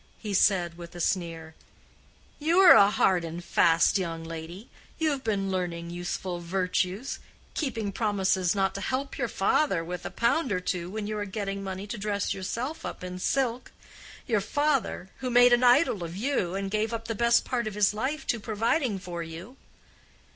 He 0.17 0.33
said, 0.33 0.79
with 0.79 0.95
a 0.95 0.99
sneer, 0.99 1.53
"You 2.39 2.57
are 2.57 2.73
a 2.73 2.89
hard 2.89 3.23
and 3.23 3.43
fast 3.45 3.99
young 3.99 4.23
lady—you 4.23 5.11
have 5.11 5.23
been 5.23 5.51
learning 5.51 5.91
useful 5.91 6.39
virtues—keeping 6.39 7.91
promises 7.91 8.55
not 8.55 8.73
to 8.73 8.81
help 8.81 9.19
your 9.19 9.27
father 9.27 9.83
with 9.83 10.03
a 10.03 10.09
pound 10.09 10.51
or 10.51 10.59
two 10.59 10.89
when 10.89 11.05
you 11.05 11.19
are 11.19 11.25
getting 11.25 11.63
money 11.63 11.85
to 11.85 11.99
dress 11.99 12.33
yourself 12.33 12.83
in 13.03 13.19
silk—your 13.19 14.41
father 14.41 15.09
who 15.19 15.29
made 15.29 15.53
an 15.53 15.63
idol 15.63 16.03
of 16.03 16.17
you, 16.17 16.55
and 16.55 16.71
gave 16.71 16.93
up 16.95 17.07
the 17.07 17.13
best 17.13 17.45
part 17.45 17.67
of 17.67 17.75
his 17.75 17.93
life 17.93 18.25
to 18.25 18.39
providing 18.39 18.97
for 18.97 19.21
you." 19.21 19.55